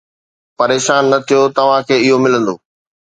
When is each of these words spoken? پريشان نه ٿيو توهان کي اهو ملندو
پريشان 0.57 1.03
نه 1.11 1.17
ٿيو 1.27 1.41
توهان 1.57 1.81
کي 1.87 1.93
اهو 2.03 2.15
ملندو 2.23 2.55